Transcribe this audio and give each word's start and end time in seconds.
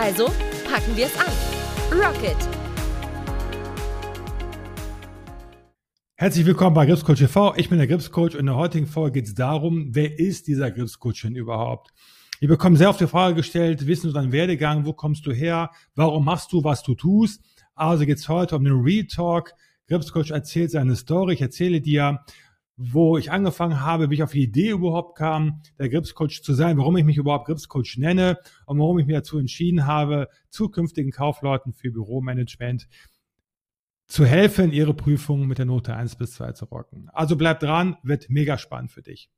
Also 0.00 0.26
packen 0.70 0.96
wir 0.96 1.06
es 1.06 1.18
an. 1.18 1.32
Rocket! 1.90 2.36
Herzlich 6.14 6.46
willkommen 6.46 6.74
bei 6.74 6.86
Gripscoach 6.86 7.18
TV. 7.18 7.56
Ich 7.56 7.68
bin 7.68 7.78
der 7.78 7.88
Gripscoach 7.88 8.34
und 8.34 8.38
in 8.38 8.46
der 8.46 8.54
heutigen 8.54 8.86
Folge 8.86 9.14
geht 9.14 9.26
es 9.26 9.34
darum, 9.34 9.88
wer 9.90 10.20
ist 10.20 10.46
dieser 10.46 10.70
Gripscoach 10.70 11.22
denn 11.22 11.34
überhaupt? 11.34 11.90
Wir 12.38 12.46
bekommen 12.46 12.76
sehr 12.76 12.90
oft 12.90 13.00
die 13.00 13.08
Frage 13.08 13.34
gestellt, 13.34 13.88
wissen 13.88 14.06
Sie 14.06 14.14
deinen 14.14 14.30
Werdegang, 14.30 14.86
wo 14.86 14.92
kommst 14.92 15.26
du 15.26 15.32
her, 15.32 15.72
warum 15.96 16.24
machst 16.24 16.52
du, 16.52 16.62
was 16.62 16.84
du 16.84 16.94
tust? 16.94 17.42
Also 17.74 18.06
geht 18.06 18.18
es 18.18 18.28
heute 18.28 18.54
um 18.54 18.62
den 18.62 18.80
Real 18.80 19.04
Talk. 19.04 19.52
Gripscoach 19.88 20.30
erzählt 20.30 20.70
seine 20.70 20.94
Story. 20.94 21.34
Ich 21.34 21.42
erzähle 21.42 21.80
dir, 21.80 22.20
wo 22.78 23.18
ich 23.18 23.32
angefangen 23.32 23.80
habe, 23.80 24.08
wie 24.08 24.14
ich 24.14 24.22
auf 24.22 24.30
die 24.30 24.44
Idee 24.44 24.70
überhaupt 24.70 25.18
kam, 25.18 25.60
der 25.78 25.88
Gripscoach 25.88 26.42
zu 26.42 26.54
sein, 26.54 26.78
warum 26.78 26.96
ich 26.96 27.04
mich 27.04 27.16
überhaupt 27.16 27.46
Gripscoach 27.46 27.96
nenne 27.98 28.38
und 28.66 28.78
warum 28.78 29.00
ich 29.00 29.06
mich 29.06 29.16
dazu 29.16 29.38
entschieden 29.38 29.84
habe, 29.84 30.28
zukünftigen 30.48 31.10
Kaufleuten 31.10 31.72
für 31.72 31.90
Büromanagement 31.90 32.88
zu 34.06 34.24
helfen, 34.24 34.72
ihre 34.72 34.94
Prüfungen 34.94 35.48
mit 35.48 35.58
der 35.58 35.66
Note 35.66 35.94
1 35.94 36.16
bis 36.16 36.34
2 36.34 36.52
zu 36.52 36.66
rocken. 36.66 37.10
Also 37.12 37.36
bleib 37.36 37.58
dran, 37.58 37.96
wird 38.04 38.30
mega 38.30 38.56
spannend 38.56 38.92
für 38.92 39.02
dich. 39.02 39.28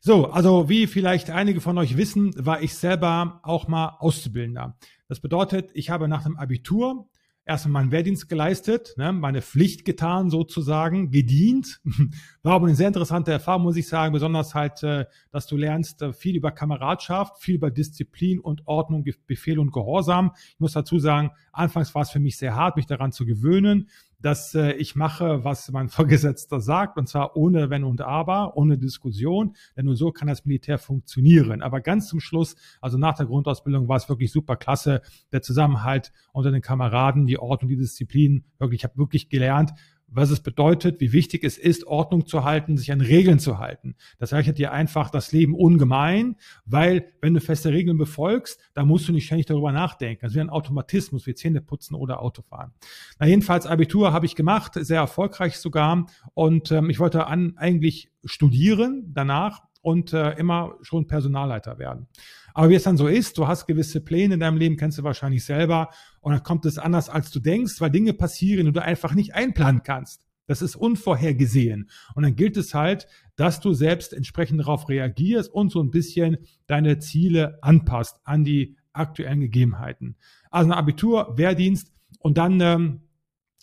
So, 0.00 0.30
also 0.30 0.68
wie 0.68 0.86
vielleicht 0.86 1.28
einige 1.28 1.60
von 1.60 1.76
euch 1.76 1.96
wissen, 1.96 2.32
war 2.38 2.62
ich 2.62 2.74
selber 2.74 3.40
auch 3.42 3.66
mal 3.66 3.96
Auszubildender. 3.98 4.78
Das 5.08 5.20
bedeutet, 5.20 5.70
ich 5.74 5.90
habe 5.90 6.08
nach 6.08 6.22
dem 6.22 6.38
Abitur 6.38 7.10
erstmal 7.44 7.82
meinen 7.82 7.92
Wehrdienst 7.92 8.28
geleistet, 8.28 8.94
ne, 8.96 9.12
meine 9.12 9.42
Pflicht 9.42 9.84
getan 9.84 10.30
sozusagen, 10.30 11.10
gedient. 11.10 11.80
War 12.42 12.54
aber 12.54 12.66
eine 12.66 12.76
sehr 12.76 12.88
interessante 12.88 13.32
Erfahrung, 13.32 13.62
muss 13.62 13.76
ich 13.76 13.88
sagen, 13.88 14.12
besonders 14.12 14.54
halt, 14.54 14.82
äh, 14.82 15.06
dass 15.30 15.46
du 15.46 15.56
lernst 15.56 16.02
äh, 16.02 16.12
viel 16.12 16.36
über 16.36 16.52
Kameradschaft, 16.52 17.42
viel 17.42 17.56
über 17.56 17.70
Disziplin 17.70 18.40
und 18.40 18.66
Ordnung, 18.66 19.04
Befehl 19.26 19.58
und 19.58 19.72
Gehorsam. 19.72 20.32
Ich 20.52 20.60
muss 20.60 20.72
dazu 20.72 20.98
sagen, 20.98 21.30
anfangs 21.52 21.94
war 21.94 22.02
es 22.02 22.10
für 22.10 22.20
mich 22.20 22.36
sehr 22.36 22.54
hart, 22.54 22.76
mich 22.76 22.86
daran 22.86 23.12
zu 23.12 23.26
gewöhnen 23.26 23.88
dass 24.20 24.54
äh, 24.54 24.72
ich 24.72 24.96
mache, 24.96 25.44
was 25.44 25.70
mein 25.70 25.88
Vorgesetzter 25.90 26.60
sagt, 26.60 26.98
und 26.98 27.08
zwar 27.08 27.36
ohne 27.36 27.70
Wenn 27.70 27.84
und 27.84 28.00
Aber, 28.00 28.56
ohne 28.56 28.78
Diskussion, 28.78 29.54
denn 29.76 29.86
nur 29.86 29.96
so 29.96 30.12
kann 30.12 30.28
das 30.28 30.44
Militär 30.44 30.78
funktionieren. 30.78 31.62
Aber 31.62 31.80
ganz 31.80 32.08
zum 32.08 32.20
Schluss, 32.20 32.56
also 32.80 32.98
nach 32.98 33.16
der 33.16 33.26
Grundausbildung, 33.26 33.88
war 33.88 33.96
es 33.96 34.08
wirklich 34.08 34.32
super 34.32 34.56
klasse, 34.56 35.02
der 35.32 35.42
Zusammenhalt 35.42 36.12
unter 36.32 36.50
den 36.50 36.62
Kameraden, 36.62 37.26
die 37.26 37.38
Ordnung, 37.38 37.68
die 37.68 37.76
Disziplin, 37.76 38.44
wirklich, 38.58 38.80
ich 38.80 38.84
habe 38.84 38.98
wirklich 38.98 39.28
gelernt, 39.28 39.72
was 40.12 40.30
es 40.30 40.40
bedeutet, 40.40 41.00
wie 41.00 41.12
wichtig 41.12 41.44
es 41.44 41.56
ist, 41.56 41.86
Ordnung 41.86 42.26
zu 42.26 42.44
halten, 42.44 42.76
sich 42.76 42.92
an 42.92 43.00
Regeln 43.00 43.38
zu 43.38 43.58
halten. 43.58 43.94
Das 44.18 44.32
erleichtert 44.32 44.58
dir 44.58 44.72
einfach 44.72 45.10
das 45.10 45.32
Leben 45.32 45.54
ungemein, 45.54 46.36
weil 46.64 47.12
wenn 47.20 47.34
du 47.34 47.40
feste 47.40 47.72
Regeln 47.72 47.96
befolgst, 47.96 48.60
dann 48.74 48.88
musst 48.88 49.08
du 49.08 49.12
nicht 49.12 49.26
ständig 49.26 49.46
darüber 49.46 49.72
nachdenken. 49.72 50.20
Das 50.22 50.32
ist 50.32 50.36
wie 50.36 50.40
ein 50.40 50.50
Automatismus, 50.50 51.26
wie 51.26 51.34
Zähne 51.34 51.60
putzen 51.60 51.94
oder 51.94 52.20
Autofahren. 52.20 52.72
Na 53.18 53.26
jedenfalls 53.26 53.66
Abitur 53.66 54.12
habe 54.12 54.26
ich 54.26 54.34
gemacht, 54.34 54.72
sehr 54.74 55.00
erfolgreich 55.00 55.58
sogar. 55.58 56.06
Und 56.34 56.72
ähm, 56.72 56.90
ich 56.90 56.98
wollte 56.98 57.26
an, 57.26 57.54
eigentlich 57.56 58.10
studieren 58.24 59.12
danach 59.14 59.69
und 59.82 60.12
äh, 60.12 60.32
immer 60.32 60.76
schon 60.82 61.06
Personalleiter 61.06 61.78
werden. 61.78 62.06
Aber 62.54 62.68
wie 62.68 62.74
es 62.74 62.82
dann 62.82 62.96
so 62.96 63.06
ist, 63.06 63.38
du 63.38 63.46
hast 63.46 63.66
gewisse 63.66 64.00
Pläne 64.00 64.34
in 64.34 64.40
deinem 64.40 64.58
Leben, 64.58 64.76
kennst 64.76 64.98
du 64.98 65.04
wahrscheinlich 65.04 65.44
selber, 65.44 65.90
und 66.20 66.32
dann 66.32 66.42
kommt 66.42 66.66
es 66.66 66.78
anders, 66.78 67.08
als 67.08 67.30
du 67.30 67.40
denkst, 67.40 67.80
weil 67.80 67.90
Dinge 67.90 68.12
passieren 68.12 68.66
und 68.66 68.76
du 68.76 68.82
einfach 68.82 69.14
nicht 69.14 69.34
einplanen 69.34 69.82
kannst. 69.82 70.22
Das 70.46 70.62
ist 70.62 70.74
unvorhergesehen. 70.74 71.88
Und 72.14 72.24
dann 72.24 72.34
gilt 72.34 72.56
es 72.56 72.74
halt, 72.74 73.06
dass 73.36 73.60
du 73.60 73.72
selbst 73.72 74.12
entsprechend 74.12 74.60
darauf 74.60 74.88
reagierst 74.88 75.52
und 75.52 75.70
so 75.70 75.80
ein 75.80 75.90
bisschen 75.90 76.38
deine 76.66 76.98
Ziele 76.98 77.58
anpasst 77.62 78.18
an 78.24 78.44
die 78.44 78.76
aktuellen 78.92 79.40
Gegebenheiten. 79.40 80.16
Also 80.50 80.70
ein 80.70 80.76
Abitur, 80.76 81.38
Wehrdienst 81.38 81.92
und 82.18 82.36
dann 82.36 82.60
ähm, 82.60 83.02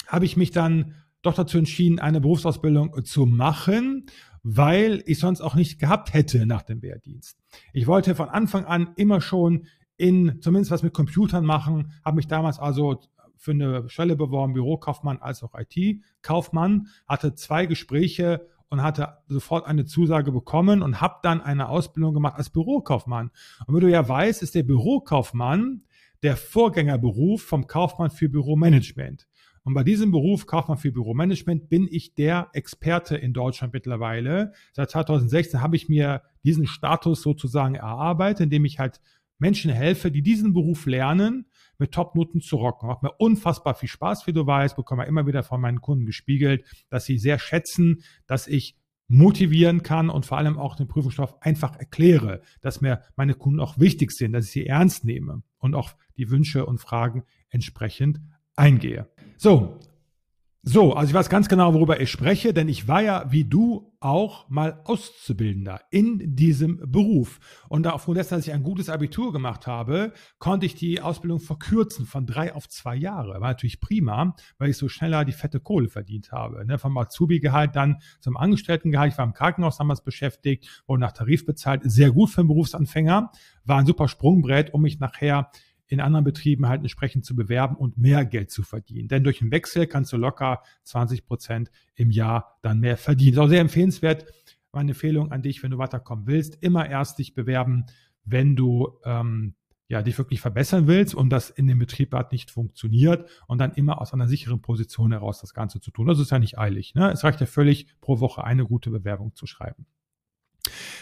habe 0.07 0.23
ich 0.23 0.38
mich 0.38 0.51
dann 0.51 0.95
doch 1.22 1.33
dazu 1.33 1.57
entschieden, 1.57 2.00
eine 2.00 2.22
Berufsausbildung 2.22 3.03
zu 3.03 3.25
machen 3.25 4.06
weil 4.49 5.03
ich 5.07 5.19
sonst 5.19 5.41
auch 5.41 5.55
nicht 5.55 5.77
gehabt 5.77 6.13
hätte 6.13 6.45
nach 6.45 6.61
dem 6.61 6.81
Wehrdienst. 6.81 7.37
Ich 7.73 7.85
wollte 7.85 8.15
von 8.15 8.29
Anfang 8.29 8.63
an 8.63 8.93
immer 8.95 9.19
schon 9.19 9.65
in 9.97 10.41
zumindest 10.41 10.71
was 10.71 10.83
mit 10.83 10.93
Computern 10.93 11.43
machen, 11.43 11.91
habe 12.05 12.15
mich 12.15 12.27
damals 12.27 12.57
also 12.57 13.01
für 13.35 13.51
eine 13.51 13.89
Stelle 13.89 14.15
beworben, 14.15 14.53
Bürokaufmann 14.53 15.17
als 15.17 15.43
auch 15.43 15.53
IT-Kaufmann, 15.53 16.87
hatte 17.05 17.35
zwei 17.35 17.65
Gespräche 17.65 18.47
und 18.69 18.81
hatte 18.81 19.17
sofort 19.27 19.65
eine 19.65 19.83
Zusage 19.83 20.31
bekommen 20.31 20.81
und 20.81 21.01
habe 21.01 21.15
dann 21.23 21.41
eine 21.41 21.67
Ausbildung 21.67 22.13
gemacht 22.13 22.35
als 22.37 22.49
Bürokaufmann. 22.49 23.31
Und 23.65 23.75
wie 23.75 23.81
du 23.81 23.89
ja 23.89 24.07
weißt, 24.07 24.41
ist 24.43 24.55
der 24.55 24.63
Bürokaufmann 24.63 25.83
der 26.23 26.37
Vorgängerberuf 26.37 27.43
vom 27.43 27.67
Kaufmann 27.67 28.11
für 28.11 28.29
Büromanagement. 28.29 29.27
Und 29.67 29.73
bei 29.73 29.83
diesem 29.83 30.11
Beruf 30.11 30.45
Kaufmann 30.45 30.78
für 30.78 30.94
Büromanagement 30.94 31.67
bin 31.67 31.89
ich 31.91 32.16
der 32.16 32.47
Experte 32.53 33.17
in 33.17 33.33
Deutschland 33.33 33.73
mittlerweile. 33.73 34.53
Seit 34.72 34.91
2016 34.91 35.61
habe 35.61 35.75
ich 35.75 35.89
mir 35.89 36.22
diesen 36.45 36.67
Status 36.67 37.22
sozusagen 37.22 37.75
erarbeitet, 37.75 38.45
indem 38.45 38.63
ich 38.63 38.79
halt 38.79 39.01
Menschen 39.39 39.69
helfe, 39.69 40.09
die 40.09 40.22
diesen 40.22 40.53
Beruf 40.53 40.85
lernen, 40.85 41.47
mit 41.79 41.91
Top-Noten 41.91 42.39
zu 42.39 42.56
rocken. 42.56 42.88
Macht 42.88 43.03
mir 43.03 43.11
unfassbar 43.17 43.75
viel 43.75 43.89
Spaß, 43.89 44.25
wie 44.25 44.31
du 44.31 44.47
weißt, 44.47 44.77
bekomme 44.77 45.06
immer 45.06 45.27
wieder 45.27 45.44
von 45.44 45.59
meinen 45.59 45.81
Kunden 45.81 46.06
gespiegelt, 46.06 46.63
dass 46.89 47.03
sie 47.03 47.17
sehr 47.17 47.38
schätzen, 47.38 48.03
dass 48.25 48.47
ich 48.47 48.77
motivieren 49.09 49.83
kann 49.83 50.09
und 50.09 50.25
vor 50.25 50.38
allem 50.38 50.57
auch 50.57 50.77
den 50.77 50.88
Prüfungsstoff 50.88 51.41
einfach 51.41 51.75
erkläre, 51.77 52.39
dass 52.61 52.79
mir 52.79 53.01
meine 53.17 53.33
Kunden 53.33 53.59
auch 53.59 53.77
wichtig 53.77 54.13
sind, 54.13 54.31
dass 54.31 54.45
ich 54.45 54.51
sie 54.51 54.66
ernst 54.66 55.03
nehme 55.03 55.44
und 55.57 55.75
auch 55.75 55.91
die 56.16 56.29
Wünsche 56.29 56.66
und 56.66 56.79
Fragen 56.79 57.23
entsprechend 57.50 58.22
eingehe. 58.57 59.07
So, 59.38 59.79
so, 60.69 60.91
also 60.95 61.12
ich 61.12 61.13
weiß 61.13 61.29
ganz 61.29 61.47
genau, 61.47 61.73
worüber 61.73 62.01
ich 62.01 62.12
spreche, 62.12 62.53
denn 62.53 62.68
ich 62.68 62.90
war 62.90 63.01
ja 63.01 63.31
wie 63.31 63.45
du 63.45 63.94
auch 64.01 64.50
mal 64.50 64.81
Auszubildender 64.84 65.79
in 65.91 66.35
diesem 66.35 66.91
Beruf. 66.91 67.40
Und 67.69 67.88
aufgrund 67.88 68.18
dessen, 68.18 68.35
dass 68.35 68.45
ich 68.45 68.51
ein 68.51 68.63
gutes 68.63 68.90
Abitur 68.90 69.31
gemacht 69.31 69.66
habe, 69.66 70.12
konnte 70.40 70.66
ich 70.66 70.75
die 70.75 71.00
Ausbildung 71.00 71.40
verkürzen 71.40 72.06
von 72.06 72.25
drei 72.25 72.53
auf 72.53 72.68
zwei 72.68 72.97
Jahre. 72.97 73.40
War 73.40 73.47
natürlich 73.47 73.79
prima, 73.79 74.35
weil 74.57 74.72
ich 74.72 74.78
so 74.78 74.89
schneller 74.89 75.24
die 75.24 75.31
fette 75.31 75.62
Kohle 75.62 75.88
verdient 75.88 76.34
habe. 76.34 76.66
Ne? 76.66 76.78
Vom 76.78 76.97
Azubi-Gehalt 76.97 77.74
dann 77.78 78.01
zum 78.19 78.35
Angestelltengehalt. 78.35 79.13
Ich 79.13 79.18
war 79.18 79.25
im 79.25 79.34
Krankenhaus 79.34 79.78
damals 79.78 80.03
beschäftigt, 80.03 80.84
wurde 80.85 81.00
nach 81.00 81.13
Tarif 81.13 81.45
bezahlt. 81.45 81.81
Sehr 81.85 82.12
gut 82.12 82.29
für 82.29 82.41
einen 82.41 82.50
Berufsanfänger. 82.50 83.31
War 83.63 83.78
ein 83.78 83.85
super 83.85 84.09
Sprungbrett, 84.09 84.74
um 84.74 84.81
mich 84.81 85.00
nachher 85.00 85.50
in 85.87 85.99
anderen 85.99 86.25
Betrieben 86.25 86.67
halt 86.67 86.81
entsprechend 86.81 87.25
zu 87.25 87.35
bewerben 87.35 87.75
und 87.75 87.97
mehr 87.97 88.25
Geld 88.25 88.51
zu 88.51 88.63
verdienen. 88.63 89.07
Denn 89.07 89.23
durch 89.23 89.39
den 89.39 89.51
Wechsel 89.51 89.87
kannst 89.87 90.11
du 90.13 90.17
locker 90.17 90.61
20 90.83 91.25
Prozent 91.25 91.71
im 91.95 92.11
Jahr 92.11 92.57
dann 92.61 92.79
mehr 92.79 92.97
verdienen. 92.97 93.33
Ist 93.33 93.39
auch 93.39 93.47
sehr 93.47 93.61
empfehlenswert. 93.61 94.25
Meine 94.71 94.91
Empfehlung 94.91 95.31
an 95.31 95.41
dich, 95.41 95.63
wenn 95.63 95.71
du 95.71 95.77
weiterkommen 95.77 96.27
willst, 96.27 96.61
immer 96.61 96.88
erst 96.88 97.19
dich 97.19 97.33
bewerben, 97.33 97.85
wenn 98.25 98.56
du 98.56 99.00
ähm, 99.06 99.56
ja, 99.89 100.01
dich 100.01 100.17
wirklich 100.17 100.41
verbessern 100.41 100.88
willst 100.88 101.15
und 101.15 101.29
das 101.29 101.50
in 101.50 101.67
dem 101.67 101.79
Betrieb 101.79 102.13
halt 102.13 102.33
nicht 102.33 102.51
funktioniert 102.51 103.29
und 103.47 103.59
dann 103.59 103.71
immer 103.71 104.01
aus 104.01 104.13
einer 104.13 104.27
sicheren 104.27 104.62
Position 104.62 105.13
heraus 105.13 105.39
das 105.39 105.53
Ganze 105.53 105.79
zu 105.79 105.91
tun. 105.91 106.07
Das 106.07 106.19
ist 106.19 106.31
ja 106.31 106.39
nicht 106.39 106.59
eilig. 106.59 106.94
Ne? 106.94 107.09
Es 107.12 107.23
reicht 107.23 107.39
ja 107.39 107.45
völlig, 107.45 107.88
pro 108.01 108.19
Woche 108.19 108.44
eine 108.44 108.65
gute 108.65 108.89
Bewerbung 108.89 109.33
zu 109.35 109.47
schreiben. 109.47 109.85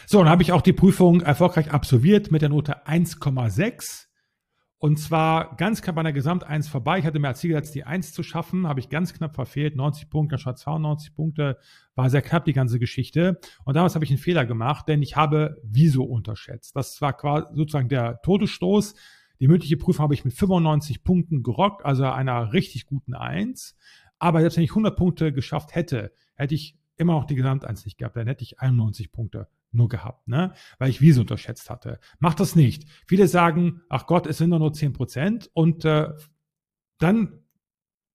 So, 0.05 0.19
dann 0.19 0.29
habe 0.29 0.43
ich 0.43 0.51
auch 0.51 0.61
die 0.61 0.73
Prüfung 0.73 1.21
erfolgreich 1.21 1.71
absolviert 1.71 2.31
mit 2.31 2.43
der 2.43 2.49
Note 2.49 2.85
1,6 2.85 4.05
und 4.77 4.99
zwar 4.99 5.55
ganz 5.55 5.81
knapp 5.81 5.97
an 5.97 6.03
der 6.03 6.13
Gesamt 6.13 6.43
1 6.43 6.67
vorbei. 6.67 6.99
Ich 6.99 7.05
hatte 7.05 7.19
mir 7.19 7.29
als 7.29 7.39
Ziel 7.39 7.51
gesetzt, 7.51 7.75
die 7.75 7.85
1 7.85 8.13
zu 8.13 8.23
schaffen, 8.23 8.67
habe 8.67 8.79
ich 8.79 8.89
ganz 8.89 9.13
knapp 9.13 9.33
verfehlt. 9.33 9.75
90 9.75 10.09
Punkte 10.09 10.37
statt 10.37 10.59
92 10.59 11.15
Punkte. 11.15 11.57
War 11.95 12.09
sehr 12.09 12.21
knapp 12.21 12.45
die 12.45 12.53
ganze 12.53 12.77
Geschichte. 12.77 13.39
Und 13.63 13.75
damals 13.75 13.95
habe 13.95 14.03
ich 14.03 14.11
einen 14.11 14.19
Fehler 14.19 14.45
gemacht, 14.45 14.87
denn 14.87 15.01
ich 15.01 15.15
habe 15.15 15.61
Viso 15.63 16.03
unterschätzt. 16.03 16.75
Das 16.75 17.01
war 17.01 17.13
quasi 17.13 17.47
sozusagen 17.55 17.87
der 17.89 18.21
Todesstoß. 18.21 18.95
Die 19.39 19.47
mündliche 19.47 19.77
Prüfung 19.77 20.03
habe 20.03 20.13
ich 20.13 20.25
mit 20.25 20.33
95 20.33 21.03
Punkten 21.03 21.41
gerockt, 21.41 21.85
also 21.85 22.05
einer 22.05 22.53
richtig 22.53 22.85
guten 22.85 23.15
1. 23.15 23.77
Aber 24.19 24.41
selbst 24.41 24.57
wenn 24.57 24.63
ich 24.63 24.71
100 24.71 24.95
Punkte 24.95 25.33
geschafft 25.33 25.73
hätte, 25.73 26.11
hätte 26.35 26.55
ich 26.55 26.77
immer 26.97 27.13
noch 27.13 27.25
die 27.25 27.35
Gesamteins 27.35 27.85
nicht 27.85 27.97
gehabt. 27.97 28.15
Dann 28.15 28.27
hätte 28.27 28.43
ich 28.43 28.59
91 28.59 29.11
Punkte 29.11 29.47
nur 29.71 29.89
gehabt, 29.89 30.27
ne? 30.27 30.53
weil 30.79 30.89
ich 30.89 31.01
Wiese 31.01 31.21
unterschätzt 31.21 31.69
hatte. 31.69 31.99
Mach 32.19 32.33
das 32.33 32.55
nicht. 32.55 32.89
Viele 33.05 33.27
sagen, 33.27 33.81
ach 33.89 34.07
Gott, 34.07 34.27
es 34.27 34.37
sind 34.37 34.49
nur 34.49 34.73
10 34.73 34.93
Prozent 34.93 35.49
und 35.53 35.85
äh, 35.85 36.09
dann 36.97 37.44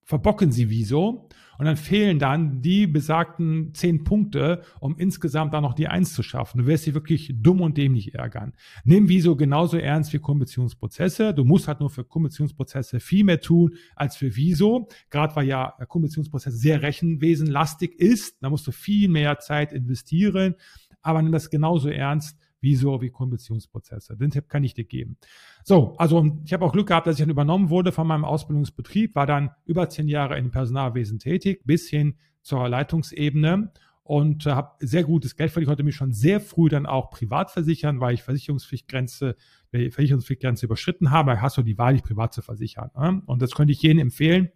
verbocken 0.05 0.53
sie 0.53 0.71
Wieso 0.71 1.29
und 1.61 1.67
dann 1.67 1.77
fehlen 1.77 2.19
dann 2.19 2.63
die 2.63 2.87
besagten 2.87 3.75
zehn 3.75 4.03
Punkte, 4.03 4.63
um 4.81 4.97
insgesamt 4.97 5.53
dann 5.53 5.63
noch 5.63 5.75
die 5.75 5.89
Eins 5.89 6.15
zu 6.15 6.23
schaffen. 6.23 6.57
Du 6.57 6.67
wirst 6.67 6.85
sie 6.85 6.95
wirklich 6.95 7.35
dumm 7.37 7.61
und 7.61 7.77
dämlich 7.77 8.15
ärgern. 8.15 8.55
Nimm 8.85 9.11
Wieso 9.11 9.37
genauso 9.37 9.77
ernst 9.77 10.15
wie 10.15 10.21
Kommissionsprozesse. 10.21 11.35
Du 11.35 11.45
musst 11.45 11.69
halt 11.69 11.81
nur 11.81 11.91
für 11.91 12.03
Kommissionsprozesse 12.03 12.99
viel 12.99 13.25
mehr 13.25 13.43
tun 13.43 13.75
als 13.95 14.17
für 14.17 14.35
Wieso. 14.37 14.89
Gerade 15.11 15.37
weil 15.37 15.49
ja 15.49 15.75
Kommissionsprozess 15.87 16.55
sehr 16.55 16.81
rechenwesenlastig 16.81 17.95
ist. 18.01 18.43
Da 18.43 18.49
musst 18.49 18.67
du 18.67 18.73
viel 18.73 19.11
mehr 19.11 19.39
Zeit 19.39 19.75
investieren. 19.75 20.55
Aber 21.03 21.21
nimm 21.21 21.33
das 21.33 21.51
genauso 21.51 21.91
ernst 21.91 22.40
Wie 22.61 23.11
Konversionsprozesse. 23.11 24.17
Den 24.17 24.31
Tipp 24.31 24.49
kann 24.49 24.65
ich 24.65 24.75
dir 24.75 24.85
geben. 24.85 25.17
So, 25.65 25.95
also 25.97 26.39
ich 26.45 26.53
habe 26.53 26.65
auch 26.65 26.73
Glück 26.73 26.89
gehabt, 26.89 27.07
dass 27.07 27.17
ich 27.17 27.21
dann 27.21 27.31
übernommen 27.31 27.71
wurde 27.71 27.93
von 27.93 28.07
meinem 28.07 28.25
Ausbildungsbetrieb, 28.25 29.15
war 29.15 29.27
dann 29.27 29.51
über 29.65 29.89
zehn 29.89 30.09
Jahre 30.09 30.39
im 30.39 30.51
Personalwesen 30.51 31.19
tätig, 31.19 31.63
bis 31.65 31.89
hin 31.89 32.17
zur 32.43 32.69
Leitungsebene 32.69 33.73
und 34.11 34.45
äh, 34.47 34.51
habe 34.51 34.73
sehr 34.81 35.05
gutes 35.05 35.37
Geld 35.37 35.53
verdient. 35.53 35.69
Ich 35.69 35.71
konnte 35.71 35.83
mich 35.85 35.95
schon 35.95 36.13
sehr 36.13 36.41
früh 36.41 36.69
dann 36.69 36.85
auch 36.85 37.11
privat 37.11 37.53
versichern, 37.53 38.01
weil 38.01 38.15
ich 38.15 38.25
Versicherungspflichtgrenze, 38.25 39.37
die 39.73 39.91
Versicherungspflichtgrenze 39.93 40.67
überschritten 40.67 41.13
habe. 41.13 41.33
Da 41.33 41.41
hast 41.41 41.57
du 41.57 41.63
die 41.63 41.79
Wahl, 41.79 41.93
dich 41.93 42.03
privat 42.03 42.35
zu 42.35 42.43
versichern. 42.43 42.91
Ne? 42.97 43.23
Und 43.27 43.41
das 43.41 43.53
könnte 43.53 43.73
ich 43.73 43.83
jedem 43.83 44.01
empfehlen, 44.01 44.51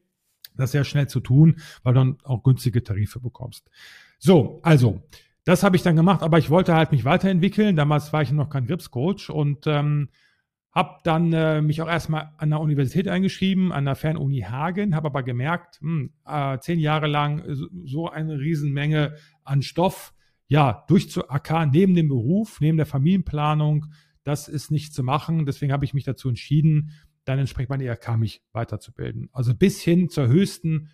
das 0.56 0.73
sehr 0.73 0.83
schnell 0.83 1.09
zu 1.09 1.21
tun, 1.21 1.61
weil 1.85 1.95
du 1.95 2.01
dann 2.01 2.19
auch 2.25 2.43
günstige 2.43 2.83
Tarife 2.83 3.21
bekommst. 3.21 3.71
So, 4.19 4.61
also 4.62 5.03
das 5.44 5.62
habe 5.62 5.76
ich 5.76 5.82
dann 5.82 5.96
gemacht, 5.96 6.23
aber 6.23 6.38
ich 6.38 6.50
wollte 6.50 6.75
halt 6.75 6.91
mich 6.91 7.05
weiterentwickeln. 7.05 7.76
Damals 7.76 8.12
war 8.12 8.23
ich 8.23 8.32
noch 8.32 8.49
kein 8.49 8.67
Gripscoach 8.67 9.29
und 9.29 9.67
ähm, 9.67 10.08
habe 10.73 10.99
dann 11.05 11.32
äh, 11.32 11.62
mich 11.62 11.82
auch 11.82 11.88
erstmal 11.88 12.32
an 12.38 12.50
der 12.50 12.61
Universität 12.61 13.08
eingeschrieben, 13.08 13.70
an 13.70 13.85
der 13.85 13.94
Fernuni 13.94 14.41
Hagen, 14.41 14.96
habe 14.96 15.06
aber 15.06 15.23
gemerkt, 15.23 15.81
hm, 15.81 16.12
äh, 16.26 16.58
zehn 16.58 16.81
Jahre 16.81 17.06
lang 17.06 17.44
so 17.85 18.08
eine 18.08 18.41
Riesenmenge 18.41 19.14
an 19.44 19.62
Stoff, 19.62 20.14
ja, 20.49 20.85
durchzuackern, 20.88 21.70
neben 21.70 21.94
dem 21.94 22.08
Beruf, 22.08 22.61
neben 22.61 22.76
der 22.76 22.87
Familienplanung, 22.87 23.87
das 24.25 24.49
ist 24.49 24.70
nicht 24.70 24.94
zu 24.94 25.02
machen. 25.02 25.46
Deswegen 25.46 25.73
habe 25.73 25.85
ich 25.85 25.94
mich 25.94 26.05
dazu 26.05 26.29
entschieden, 26.29 26.91
dann 27.25 27.38
entsprechend 27.38 27.69
bei 27.69 27.76
der 27.76 28.17
mich 28.17 28.43
weiterzubilden. 28.52 29.29
Also 29.32 29.55
bis 29.55 29.81
hin 29.81 30.08
zur 30.08 30.26
höchsten 30.26 30.88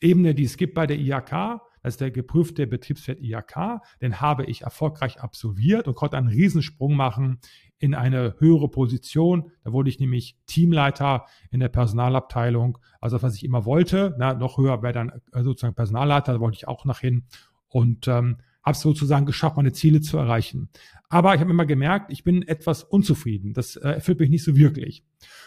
Ebene, 0.00 0.34
die 0.34 0.44
es 0.44 0.56
gibt 0.56 0.74
bei 0.74 0.86
der 0.86 0.98
IHK, 0.98 1.60
das 1.82 1.94
ist 1.94 2.00
der 2.00 2.10
geprüfte 2.10 2.66
Betriebswert 2.66 3.20
IHK. 3.20 3.80
Den 4.00 4.20
habe 4.20 4.44
ich 4.44 4.62
erfolgreich 4.62 5.20
absolviert 5.20 5.88
und 5.88 5.94
konnte 5.94 6.16
einen 6.16 6.28
Riesensprung 6.28 6.94
machen 6.94 7.40
in 7.78 7.94
eine 7.94 8.34
höhere 8.38 8.68
Position. 8.68 9.50
Da 9.64 9.72
wurde 9.72 9.88
ich 9.88 10.00
nämlich 10.00 10.36
Teamleiter 10.46 11.26
in 11.50 11.60
der 11.60 11.68
Personalabteilung. 11.68 12.78
Also 13.00 13.22
was 13.22 13.34
ich 13.36 13.44
immer 13.44 13.64
wollte. 13.64 14.14
Na, 14.18 14.34
noch 14.34 14.58
höher 14.58 14.82
wäre 14.82 14.92
dann 14.92 15.12
äh, 15.32 15.42
sozusagen 15.42 15.74
Personalleiter, 15.74 16.34
da 16.34 16.40
wollte 16.40 16.56
ich 16.56 16.68
auch 16.68 16.84
nach 16.84 17.00
hin. 17.00 17.24
Und 17.68 18.08
ähm, 18.08 18.38
habe 18.68 18.76
sozusagen 18.76 19.26
geschafft, 19.26 19.56
meine 19.56 19.72
Ziele 19.72 20.00
zu 20.00 20.18
erreichen. 20.18 20.68
Aber 21.08 21.34
ich 21.34 21.40
habe 21.40 21.50
immer 21.50 21.66
gemerkt, 21.66 22.12
ich 22.12 22.22
bin 22.22 22.46
etwas 22.46 22.84
unzufrieden. 22.84 23.54
Das 23.54 23.76
äh, 23.76 23.88
erfüllt 23.88 24.20
mich 24.20 24.30
nicht 24.30 24.44
so 24.44 24.56
wirklich. 24.56 25.04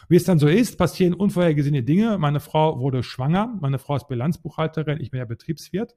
Wie 0.10 0.16
es 0.16 0.24
dann 0.24 0.40
so 0.40 0.48
ist, 0.48 0.78
passieren 0.78 1.14
unvorhergesehene 1.14 1.84
Dinge. 1.84 2.18
Meine 2.18 2.40
Frau 2.40 2.80
wurde 2.80 3.04
schwanger. 3.04 3.58
Meine 3.62 3.78
Frau 3.80 3.96
ist 3.96 4.08
Bilanzbuchhalterin. 4.08 5.00
Ich 5.00 5.12
bin 5.12 5.20
ja 5.20 5.26
Betriebswirt. 5.26 5.96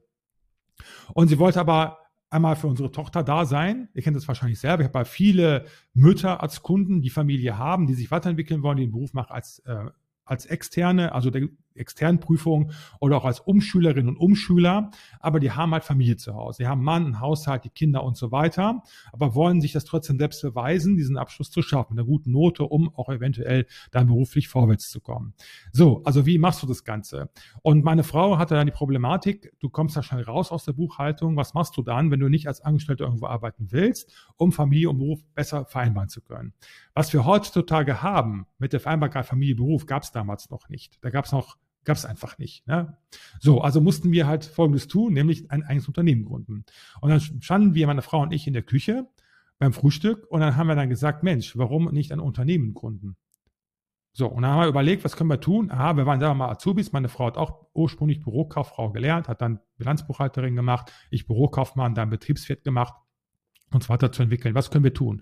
Und 1.13 1.27
sie 1.27 1.39
wollte 1.39 1.59
aber 1.59 1.99
einmal 2.29 2.55
für 2.55 2.67
unsere 2.67 2.91
Tochter 2.91 3.23
da 3.23 3.45
sein. 3.45 3.89
Ihr 3.93 4.01
kennt 4.01 4.15
das 4.15 4.27
wahrscheinlich 4.27 4.59
selber. 4.59 4.83
Ich 4.83 4.93
habe 4.93 5.05
viele 5.05 5.65
Mütter 5.93 6.41
als 6.41 6.61
Kunden, 6.61 7.01
die 7.01 7.09
Familie 7.09 7.57
haben, 7.57 7.87
die 7.87 7.93
sich 7.93 8.11
weiterentwickeln 8.11 8.63
wollen, 8.63 8.77
den 8.77 8.91
Beruf 8.91 9.13
machen 9.13 9.31
als, 9.31 9.59
äh, 9.59 9.85
als 10.25 10.45
Externe, 10.45 11.13
also 11.13 11.29
der 11.29 11.47
externen 11.75 12.19
Prüfung 12.19 12.71
oder 12.99 13.17
auch 13.17 13.25
als 13.25 13.39
Umschülerinnen 13.39 14.09
und 14.09 14.17
Umschüler, 14.17 14.91
aber 15.19 15.39
die 15.39 15.51
haben 15.51 15.71
halt 15.71 15.83
Familie 15.83 16.17
zu 16.17 16.35
Hause. 16.35 16.63
Die 16.63 16.67
haben 16.67 16.83
Mann, 16.83 17.05
einen 17.05 17.19
Haushalt, 17.19 17.63
die 17.65 17.69
Kinder 17.69 18.03
und 18.03 18.17
so 18.17 18.31
weiter, 18.31 18.83
aber 19.11 19.35
wollen 19.35 19.61
sich 19.61 19.71
das 19.71 19.85
trotzdem 19.85 20.17
selbst 20.17 20.41
beweisen, 20.41 20.97
diesen 20.97 21.17
Abschluss 21.17 21.51
zu 21.51 21.61
schaffen, 21.61 21.95
mit 21.95 22.01
einer 22.01 22.07
guten 22.07 22.31
Note, 22.31 22.63
um 22.63 22.93
auch 22.95 23.09
eventuell 23.09 23.65
dann 23.91 24.07
beruflich 24.07 24.47
vorwärts 24.47 24.89
zu 24.89 25.01
kommen. 25.01 25.33
So, 25.71 26.01
also 26.03 26.25
wie 26.25 26.37
machst 26.37 26.63
du 26.63 26.67
das 26.67 26.83
Ganze? 26.83 27.29
Und 27.61 27.83
meine 27.83 28.03
Frau 28.03 28.37
hatte 28.37 28.55
dann 28.55 28.67
die 28.67 28.73
Problematik, 28.73 29.53
du 29.59 29.69
kommst 29.69 29.95
da 29.95 30.03
schnell 30.03 30.23
raus 30.23 30.51
aus 30.51 30.65
der 30.65 30.73
Buchhaltung, 30.73 31.35
was 31.37 31.53
machst 31.53 31.77
du 31.77 31.81
dann, 31.81 32.11
wenn 32.11 32.19
du 32.19 32.29
nicht 32.29 32.47
als 32.47 32.61
Angestellter 32.61 33.05
irgendwo 33.05 33.27
arbeiten 33.27 33.67
willst, 33.71 34.13
um 34.37 34.51
Familie 34.51 34.89
und 34.89 34.97
Beruf 34.97 35.23
besser 35.33 35.65
vereinbaren 35.65 36.09
zu 36.09 36.21
können? 36.21 36.53
Was 36.93 37.11
wir 37.13 37.25
heutzutage 37.25 38.01
haben 38.01 38.47
mit 38.57 38.73
der 38.73 38.79
Vereinbarkeit 38.79 39.25
Familie, 39.25 39.55
Beruf, 39.55 39.85
gab 39.85 40.03
es 40.03 40.11
damals 40.11 40.49
noch 40.49 40.69
nicht. 40.69 40.97
Da 41.01 41.09
gab 41.09 41.25
es 41.25 41.31
noch 41.31 41.57
Gab 41.85 41.97
es 41.97 42.05
einfach 42.05 42.37
nicht. 42.37 42.67
Ne? 42.67 42.97
So, 43.39 43.61
also 43.61 43.79
mussten 43.79 44.11
wir 44.11 44.27
halt 44.27 44.43
Folgendes 44.43 44.87
tun, 44.87 45.13
nämlich 45.13 45.49
ein 45.51 45.63
eigenes 45.63 45.87
Unternehmen 45.87 46.25
gründen. 46.25 46.65
Und 46.99 47.09
dann 47.09 47.19
standen 47.19 47.73
wir, 47.73 47.87
meine 47.87 48.01
Frau 48.01 48.21
und 48.21 48.33
ich, 48.33 48.47
in 48.47 48.53
der 48.53 48.63
Küche 48.63 49.07
beim 49.59 49.71
Frühstück 49.71 50.25
und 50.29 50.41
dann 50.41 50.57
haben 50.57 50.67
wir 50.67 50.75
dann 50.75 50.89
gesagt, 50.89 51.23
Mensch, 51.23 51.57
warum 51.57 51.85
nicht 51.91 52.11
ein 52.11 52.19
Unternehmen 52.19 52.73
gründen? 52.73 53.15
So, 54.11 54.27
und 54.27 54.43
dann 54.43 54.51
haben 54.51 54.61
wir 54.61 54.67
überlegt, 54.67 55.03
was 55.03 55.15
können 55.15 55.29
wir 55.29 55.41
tun? 55.41 55.71
Aha, 55.71 55.97
wir 55.97 56.05
waren 56.05 56.19
selber 56.19 56.35
mal 56.35 56.49
Azubis. 56.49 56.93
Meine 56.93 57.09
Frau 57.09 57.25
hat 57.27 57.37
auch 57.37 57.67
ursprünglich 57.73 58.21
Bürokauffrau 58.21 58.91
gelernt, 58.91 59.27
hat 59.27 59.41
dann 59.41 59.59
Bilanzbuchhalterin 59.77 60.55
gemacht, 60.55 60.91
ich 61.09 61.27
Bürokaufmann, 61.27 61.95
dann 61.95 62.09
Betriebswirt 62.09 62.63
gemacht 62.63 62.93
uns 63.73 63.89
weiterzuentwickeln. 63.89 64.55
Was 64.55 64.71
können 64.71 64.83
wir 64.83 64.93
tun? 64.93 65.21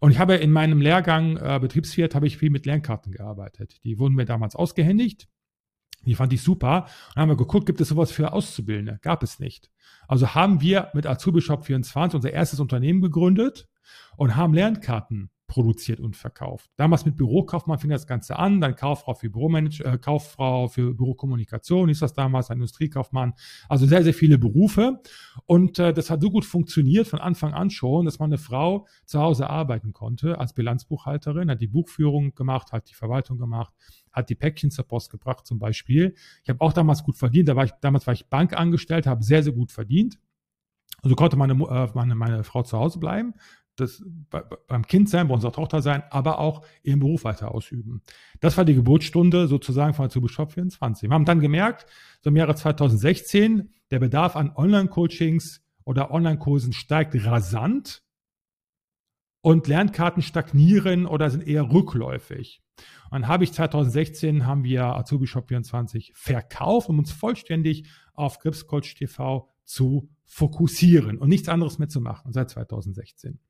Und 0.00 0.10
ich 0.10 0.18
habe 0.18 0.34
in 0.34 0.50
meinem 0.50 0.80
Lehrgang 0.80 1.36
äh, 1.36 1.58
Betriebswirt 1.60 2.14
habe 2.14 2.26
ich 2.26 2.38
viel 2.38 2.50
mit 2.50 2.66
Lernkarten 2.66 3.12
gearbeitet. 3.12 3.84
Die 3.84 3.98
wurden 3.98 4.14
mir 4.14 4.24
damals 4.24 4.56
ausgehändigt. 4.56 5.28
Die 6.06 6.14
fand 6.14 6.32
ich 6.32 6.42
super. 6.42 6.84
Und 6.84 7.16
dann 7.16 7.22
haben 7.22 7.28
wir 7.30 7.36
geguckt, 7.36 7.66
gibt 7.66 7.80
es 7.80 7.88
sowas 7.88 8.12
für 8.12 8.32
Auszubildende? 8.32 8.98
Gab 9.02 9.22
es 9.22 9.38
nicht. 9.38 9.70
Also 10.08 10.34
haben 10.34 10.60
wir 10.60 10.90
mit 10.94 11.06
Azubi 11.06 11.40
Shop 11.40 11.64
24 11.64 12.16
unser 12.16 12.32
erstes 12.32 12.60
Unternehmen 12.60 13.00
gegründet 13.00 13.68
und 14.16 14.36
haben 14.36 14.54
Lernkarten 14.54 15.30
produziert 15.50 15.98
und 15.98 16.16
verkauft. 16.16 16.70
Damals 16.76 17.04
mit 17.04 17.16
Bürokaufmann 17.16 17.80
fing 17.80 17.90
das 17.90 18.06
Ganze 18.06 18.38
an, 18.38 18.60
dann 18.60 18.76
Kauffrau 18.76 19.14
für 19.14 19.28
Büromanager, 19.30 19.94
äh, 19.94 19.98
Kauffrau 19.98 20.68
für 20.68 20.94
Bürokommunikation 20.94 21.88
ist 21.88 22.02
das 22.02 22.14
damals, 22.14 22.50
ein 22.50 22.58
Industriekaufmann, 22.58 23.34
also 23.68 23.84
sehr, 23.84 24.04
sehr 24.04 24.14
viele 24.14 24.38
Berufe. 24.38 25.02
Und 25.46 25.80
äh, 25.80 25.92
das 25.92 26.08
hat 26.08 26.22
so 26.22 26.30
gut 26.30 26.44
funktioniert 26.44 27.08
von 27.08 27.18
Anfang 27.18 27.52
an 27.52 27.68
schon, 27.68 28.04
dass 28.04 28.20
meine 28.20 28.38
Frau 28.38 28.86
zu 29.06 29.20
Hause 29.20 29.50
arbeiten 29.50 29.92
konnte 29.92 30.38
als 30.38 30.52
Bilanzbuchhalterin, 30.52 31.50
hat 31.50 31.60
die 31.60 31.66
Buchführung 31.66 32.32
gemacht, 32.36 32.70
hat 32.70 32.88
die 32.88 32.94
Verwaltung 32.94 33.36
gemacht, 33.36 33.74
hat 34.12 34.30
die 34.30 34.36
Päckchen 34.36 34.70
zur 34.70 34.86
Post 34.86 35.10
gebracht 35.10 35.48
zum 35.48 35.58
Beispiel. 35.58 36.14
Ich 36.44 36.48
habe 36.48 36.60
auch 36.60 36.72
damals 36.72 37.02
gut 37.02 37.16
verdient, 37.16 37.48
da 37.48 37.56
war 37.56 37.64
ich, 37.64 37.72
damals 37.80 38.06
war 38.06 38.14
ich 38.14 38.28
Bankangestellt, 38.28 39.08
habe 39.08 39.24
sehr, 39.24 39.42
sehr 39.42 39.52
gut 39.52 39.72
verdient. 39.72 40.16
Also 41.02 41.16
konnte 41.16 41.36
meine, 41.36 41.54
äh, 41.54 41.88
meine, 41.94 42.14
meine 42.14 42.44
Frau 42.44 42.62
zu 42.62 42.78
Hause 42.78 42.98
bleiben, 42.98 43.34
das, 43.76 44.02
bei, 44.30 44.42
beim 44.68 44.86
Kind 44.86 45.08
sein, 45.08 45.28
bei 45.28 45.34
unserer 45.34 45.52
Tochter 45.52 45.82
sein, 45.82 46.02
aber 46.10 46.38
auch 46.38 46.64
ihren 46.82 47.00
Beruf 47.00 47.24
weiter 47.24 47.54
ausüben. 47.54 48.02
Das 48.40 48.56
war 48.56 48.64
die 48.64 48.74
Geburtsstunde 48.74 49.46
sozusagen 49.46 49.94
von 49.94 50.06
Azubi 50.06 50.28
Shop 50.28 50.52
24. 50.52 51.08
Wir 51.08 51.14
haben 51.14 51.24
dann 51.24 51.40
gemerkt, 51.40 51.86
so 52.22 52.30
im 52.30 52.36
Jahre 52.36 52.54
2016, 52.54 53.70
der 53.90 53.98
Bedarf 53.98 54.36
an 54.36 54.52
Online-Coachings 54.54 55.62
oder 55.84 56.10
Online-Kursen 56.10 56.72
steigt 56.72 57.14
rasant 57.24 58.02
und 59.42 59.66
Lernkarten 59.66 60.22
stagnieren 60.22 61.06
oder 61.06 61.30
sind 61.30 61.46
eher 61.46 61.70
rückläufig. 61.70 62.62
Dann 63.10 63.26
habe 63.26 63.44
ich 63.44 63.52
2016 63.52 64.46
haben 64.46 64.64
wir 64.64 64.84
Azubi 64.84 65.26
Shop 65.26 65.48
24 65.48 66.12
verkauft, 66.14 66.88
um 66.88 66.98
uns 66.98 67.12
vollständig 67.12 67.88
auf 68.14 68.38
Gripscoach 68.38 68.94
TV 68.94 69.48
zu 69.64 70.10
fokussieren 70.30 71.18
und 71.18 71.28
nichts 71.28 71.48
anderes 71.48 71.78
mehr 71.78 71.88
zu 71.88 72.00
machen 72.00 72.32
seit 72.32 72.50
2016. 72.50 73.40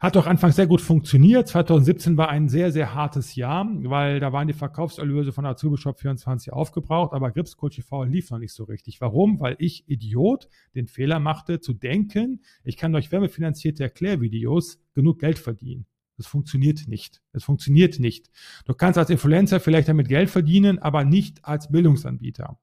Hat 0.00 0.16
doch 0.16 0.26
anfangs 0.26 0.56
sehr 0.56 0.66
gut 0.66 0.80
funktioniert. 0.80 1.46
2017 1.46 2.16
war 2.16 2.28
ein 2.28 2.48
sehr, 2.48 2.72
sehr 2.72 2.92
hartes 2.92 3.36
Jahr, 3.36 3.68
weil 3.84 4.18
da 4.18 4.32
waren 4.32 4.48
die 4.48 4.54
Verkaufserlöse 4.54 5.32
von 5.32 5.46
Azubi 5.46 5.76
Shop 5.76 6.00
24 6.00 6.52
aufgebraucht, 6.52 7.12
aber 7.12 7.30
Gripscoach 7.30 7.76
TV 7.76 8.02
lief 8.04 8.30
noch 8.30 8.38
nicht 8.38 8.52
so 8.52 8.64
richtig. 8.64 9.00
Warum? 9.00 9.38
Weil 9.38 9.54
ich 9.60 9.88
Idiot 9.88 10.48
den 10.74 10.88
Fehler 10.88 11.20
machte, 11.20 11.60
zu 11.60 11.72
denken, 11.72 12.42
ich 12.64 12.76
kann 12.76 12.90
durch 12.92 13.12
werbefinanzierte 13.12 13.84
Erklärvideos 13.84 14.80
genug 14.94 15.20
Geld 15.20 15.38
verdienen. 15.38 15.86
Das 16.16 16.26
funktioniert 16.26 16.88
nicht. 16.88 17.22
Es 17.32 17.44
funktioniert 17.44 18.00
nicht. 18.00 18.28
Du 18.64 18.74
kannst 18.74 18.98
als 18.98 19.10
Influencer 19.10 19.60
vielleicht 19.60 19.88
damit 19.88 20.08
Geld 20.08 20.30
verdienen, 20.30 20.80
aber 20.80 21.04
nicht 21.04 21.44
als 21.44 21.70
Bildungsanbieter. 21.70 22.58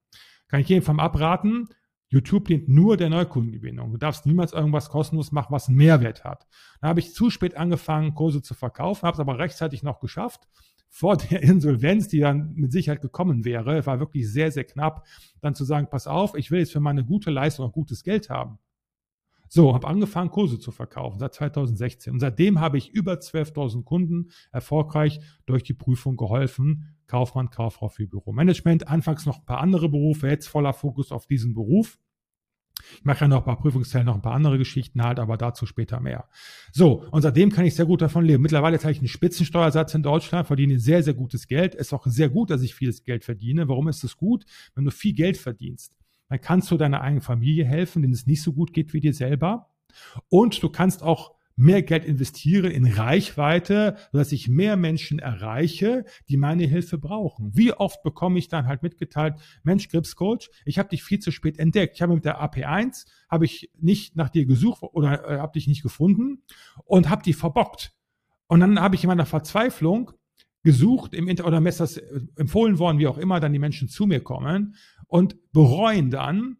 Kann 0.49 0.59
ich 0.59 0.67
jedem 0.67 0.83
vom 0.83 0.99
abraten. 0.99 1.69
YouTube 2.09 2.47
dient 2.47 2.67
nur 2.67 2.97
der 2.97 3.09
Neukundengewinnung. 3.09 3.91
Du 3.91 3.97
darfst 3.97 4.25
niemals 4.25 4.53
irgendwas 4.53 4.89
kostenlos 4.89 5.31
machen, 5.31 5.51
was 5.51 5.67
einen 5.67 5.77
Mehrwert 5.77 6.23
hat. 6.23 6.47
Da 6.81 6.87
habe 6.89 6.99
ich 6.99 7.13
zu 7.13 7.29
spät 7.29 7.55
angefangen, 7.55 8.15
Kurse 8.15 8.41
zu 8.41 8.55
verkaufen, 8.55 9.03
habe 9.03 9.15
es 9.15 9.19
aber 9.19 9.37
rechtzeitig 9.37 9.83
noch 9.83 9.99
geschafft. 9.99 10.47
vor 10.89 11.17
der 11.31 11.43
Insolvenz, 11.43 12.07
die 12.07 12.19
dann 12.19 12.53
mit 12.55 12.71
Sicherheit 12.71 13.01
gekommen 13.01 13.45
wäre, 13.45 13.85
war 13.85 13.99
wirklich 13.99 14.31
sehr, 14.31 14.51
sehr 14.51 14.63
knapp, 14.63 15.05
dann 15.39 15.53
zu 15.53 15.63
sagen, 15.63 15.87
pass 15.89 16.07
auf, 16.07 16.35
ich 16.35 16.49
will 16.49 16.59
jetzt 16.59 16.71
für 16.71 16.79
meine 16.79 17.05
gute 17.05 17.29
Leistung 17.29 17.67
auch 17.67 17.73
gutes 17.73 18.03
Geld 18.03 18.29
haben. 18.31 18.57
So, 19.49 19.73
habe 19.73 19.87
angefangen, 19.87 20.29
Kurse 20.29 20.59
zu 20.59 20.71
verkaufen 20.71 21.19
seit 21.19 21.33
2016. 21.33 22.13
Und 22.13 22.19
seitdem 22.19 22.59
habe 22.59 22.77
ich 22.77 22.91
über 22.91 23.13
12.000 23.13 23.83
Kunden 23.83 24.29
erfolgreich 24.51 25.19
durch 25.45 25.63
die 25.63 25.73
Prüfung 25.73 26.15
geholfen. 26.15 26.95
Kaufmann, 27.07 27.49
Kauffrau 27.49 27.89
für 27.89 28.07
Büromanagement. 28.07 28.87
Anfangs 28.87 29.25
noch 29.25 29.39
ein 29.39 29.45
paar 29.45 29.59
andere 29.59 29.89
Berufe, 29.89 30.27
jetzt 30.27 30.47
voller 30.47 30.73
Fokus 30.73 31.11
auf 31.11 31.25
diesen 31.25 31.55
Beruf. 31.55 31.97
Ich 32.93 33.03
mache 33.03 33.21
ja 33.21 33.27
noch 33.27 33.39
ein 33.39 33.43
paar 33.43 33.57
Prüfungszellen, 33.59 34.05
noch 34.05 34.15
ein 34.15 34.21
paar 34.21 34.33
andere 34.33 34.57
Geschichten 34.57 35.03
halt, 35.03 35.19
aber 35.19 35.37
dazu 35.37 35.65
später 35.65 35.99
mehr. 35.99 36.29
So, 36.71 37.03
und 37.11 37.21
seitdem 37.21 37.51
kann 37.51 37.65
ich 37.65 37.75
sehr 37.75 37.85
gut 37.85 38.01
davon 38.01 38.23
leben. 38.23 38.41
Mittlerweile 38.41 38.79
zahle 38.79 38.93
ich 38.93 38.99
einen 38.99 39.07
Spitzensteuersatz 39.07 39.93
in 39.95 40.03
Deutschland, 40.03 40.47
verdiene 40.47 40.79
sehr, 40.79 41.03
sehr 41.03 41.13
gutes 41.13 41.47
Geld. 41.47 41.75
Ist 41.75 41.93
auch 41.93 42.05
sehr 42.05 42.29
gut, 42.29 42.49
dass 42.49 42.61
ich 42.61 42.75
vieles 42.75 43.03
Geld 43.03 43.25
verdiene. 43.25 43.67
Warum 43.67 43.87
ist 43.87 44.03
es 44.03 44.15
gut? 44.15 44.45
Wenn 44.75 44.85
du 44.85 44.91
viel 44.91 45.13
Geld 45.13 45.37
verdienst, 45.37 45.93
dann 46.29 46.41
kannst 46.41 46.71
du 46.71 46.77
deiner 46.77 47.01
eigenen 47.01 47.21
Familie 47.21 47.65
helfen, 47.65 48.01
denen 48.01 48.13
es 48.13 48.27
nicht 48.27 48.41
so 48.41 48.53
gut 48.53 48.73
geht 48.73 48.93
wie 48.93 48.99
dir 48.99 49.13
selber. 49.13 49.69
Und 50.29 50.61
du 50.61 50.69
kannst 50.69 51.03
auch 51.03 51.35
mehr 51.59 51.83
Geld 51.83 52.05
investieren 52.05 52.71
in 52.71 52.85
Reichweite, 52.85 53.97
sodass 54.13 54.31
ich 54.31 54.47
mehr 54.47 54.77
Menschen 54.77 55.19
erreiche, 55.19 56.05
die 56.29 56.37
meine 56.37 56.63
Hilfe 56.63 56.97
brauchen. 56.97 57.51
Wie 57.53 57.73
oft 57.73 58.01
bekomme 58.01 58.39
ich 58.39 58.47
dann 58.47 58.65
halt 58.65 58.81
mitgeteilt, 58.81 59.35
Mensch, 59.63 59.89
Gripscoach, 59.89 60.49
ich 60.63 60.79
habe 60.79 60.87
dich 60.87 61.03
viel 61.03 61.19
zu 61.19 61.31
spät 61.31 61.59
entdeckt. 61.59 61.95
Ich 61.95 62.01
habe 62.01 62.15
mit 62.15 62.23
der 62.23 62.41
AP1, 62.41 63.07
habe 63.29 63.43
ich 63.43 63.69
nicht 63.77 64.15
nach 64.15 64.29
dir 64.29 64.45
gesucht 64.45 64.83
oder 64.83 65.29
äh, 65.29 65.39
habe 65.39 65.51
dich 65.51 65.67
nicht 65.67 65.83
gefunden 65.83 66.43
und 66.85 67.09
habe 67.09 67.23
die 67.23 67.33
verbockt. 67.33 67.91
Und 68.47 68.61
dann 68.61 68.79
habe 68.79 68.95
ich 68.95 69.03
in 69.03 69.09
meiner 69.09 69.25
Verzweiflung 69.25 70.11
gesucht 70.63 71.13
im 71.13 71.27
Inter 71.27 71.45
oder 71.45 71.61
das 71.61 71.97
äh, 71.97 72.21
empfohlen 72.35 72.79
worden, 72.79 72.99
wie 72.99 73.07
auch 73.07 73.17
immer, 73.17 73.39
dann 73.39 73.53
die 73.53 73.59
Menschen 73.59 73.87
zu 73.87 74.05
mir 74.05 74.21
kommen 74.21 74.75
und 75.07 75.37
bereuen 75.51 76.11
dann, 76.11 76.57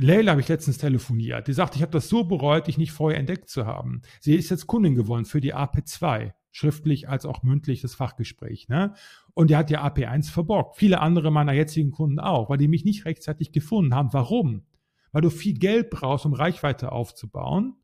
Leila 0.00 0.30
habe 0.30 0.40
ich 0.40 0.48
letztens 0.48 0.78
telefoniert. 0.78 1.48
Die 1.48 1.52
sagt, 1.52 1.74
ich 1.74 1.82
habe 1.82 1.90
das 1.90 2.08
so 2.08 2.22
bereut, 2.22 2.68
dich 2.68 2.78
nicht 2.78 2.92
vorher 2.92 3.18
entdeckt 3.18 3.48
zu 3.48 3.66
haben. 3.66 4.02
Sie 4.20 4.36
ist 4.36 4.48
jetzt 4.48 4.68
Kundin 4.68 4.94
geworden 4.94 5.24
für 5.24 5.40
die 5.40 5.56
AP2, 5.56 6.34
schriftlich 6.52 7.08
als 7.08 7.26
auch 7.26 7.42
mündlich 7.42 7.80
das 7.80 7.96
Fachgespräch. 7.96 8.68
Ne? 8.68 8.94
Und 9.34 9.50
die 9.50 9.56
hat 9.56 9.70
die 9.70 9.78
AP1 9.78 10.30
verborgt. 10.30 10.76
Viele 10.76 11.00
andere 11.00 11.32
meiner 11.32 11.52
jetzigen 11.52 11.90
Kunden 11.90 12.20
auch, 12.20 12.48
weil 12.48 12.58
die 12.58 12.68
mich 12.68 12.84
nicht 12.84 13.06
rechtzeitig 13.06 13.50
gefunden 13.50 13.92
haben. 13.92 14.12
Warum? 14.12 14.66
Weil 15.10 15.22
du 15.22 15.30
viel 15.30 15.58
Geld 15.58 15.90
brauchst, 15.90 16.26
um 16.26 16.32
Reichweite 16.32 16.92
aufzubauen, 16.92 17.74